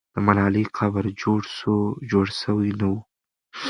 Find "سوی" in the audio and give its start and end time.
2.41-2.69